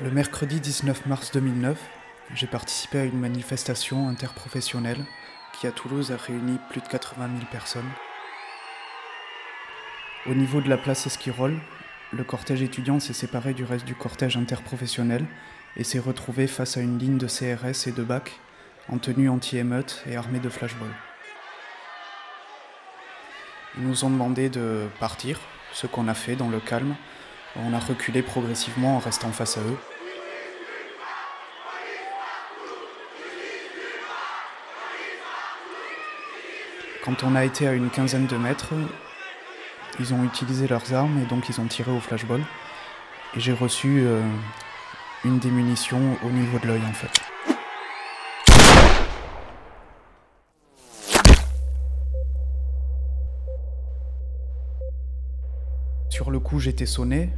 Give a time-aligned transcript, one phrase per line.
[0.00, 1.78] Le mercredi 19 mars 2009,
[2.34, 5.04] j'ai participé à une manifestation interprofessionnelle
[5.52, 7.88] qui à Toulouse a réuni plus de 80 000 personnes.
[10.26, 11.60] Au niveau de la place Esquirol,
[12.12, 15.24] le cortège étudiant s'est séparé du reste du cortège interprofessionnel
[15.76, 18.32] et s'est retrouvé face à une ligne de CRS et de BAC
[18.88, 20.96] en tenue anti-émeute et armée de flashballs.
[23.78, 25.38] Ils nous ont demandé de partir,
[25.72, 26.96] ce qu'on a fait dans le calme,
[27.56, 29.78] on a reculé progressivement en restant face à eux.
[37.04, 38.72] Quand on a été à une quinzaine de mètres,
[40.00, 42.40] ils ont utilisé leurs armes et donc ils ont tiré au flashball.
[43.36, 44.22] Et j'ai reçu euh,
[45.22, 47.20] une démunition au niveau de l'œil en fait.
[56.08, 57.28] Sur le coup, j'étais sonné.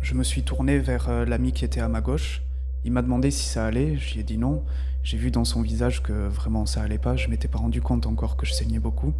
[0.00, 2.43] Je me suis tourné vers euh, l'ami qui était à ma gauche.
[2.84, 3.96] Il m'a demandé si ça allait.
[3.96, 4.62] J'y ai dit non.
[5.02, 7.16] J'ai vu dans son visage que vraiment ça allait pas.
[7.16, 9.12] Je m'étais pas rendu compte encore que je saignais beaucoup.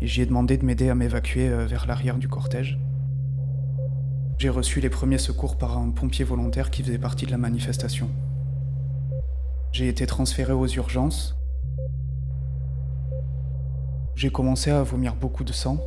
[0.00, 2.78] Et j'y ai demandé de m'aider à m'évacuer euh, vers l'arrière du cortège.
[4.38, 8.08] J'ai reçu les premiers secours par un pompier volontaire qui faisait partie de la manifestation.
[9.72, 11.36] J'ai été transféré aux urgences.
[14.14, 15.80] J'ai commencé à vomir beaucoup de sang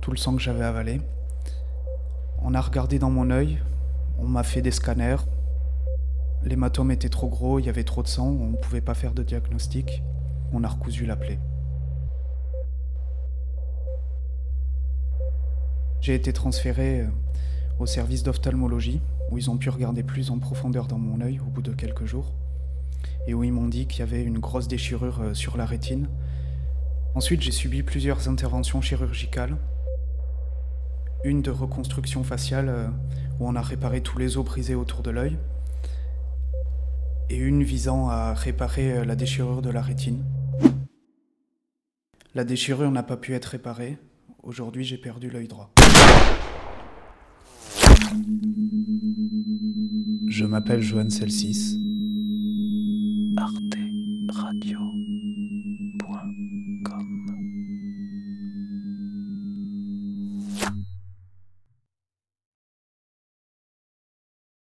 [0.00, 1.00] tout le sang que j'avais avalé.
[2.42, 3.58] On a regardé dans mon œil,
[4.18, 5.16] on m'a fait des scanners.
[6.42, 9.12] L'hématome était trop gros, il y avait trop de sang, on ne pouvait pas faire
[9.12, 10.02] de diagnostic.
[10.52, 11.38] On a recousu la plaie.
[16.00, 17.06] J'ai été transféré euh,
[17.78, 21.50] au service d'ophtalmologie, où ils ont pu regarder plus en profondeur dans mon œil au
[21.50, 22.32] bout de quelques jours,
[23.26, 26.08] et où ils m'ont dit qu'il y avait une grosse déchirure euh, sur la rétine.
[27.14, 29.56] Ensuite, j'ai subi plusieurs interventions chirurgicales
[31.24, 32.88] une de reconstruction faciale euh,
[33.38, 35.36] où on a réparé tous les os brisés autour de l'œil,
[37.30, 40.24] et une visant à réparer euh, la déchirure de la rétine.
[42.34, 43.98] La déchirure n'a pas pu être réparée.
[44.42, 45.72] Aujourd'hui, j'ai perdu l'œil droit.
[50.26, 51.78] Je m'appelle Johan Celsis.
[53.36, 53.79] Arte.